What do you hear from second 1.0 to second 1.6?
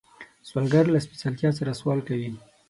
سپېڅلتیا